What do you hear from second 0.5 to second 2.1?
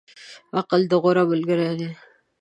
عقل، غوره ملګری دی.